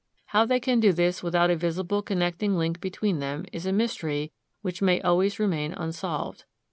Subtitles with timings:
[0.25, 4.31] How they can do this without a visible connecting link between them is a mystery
[4.63, 6.45] which may always remain unsolved.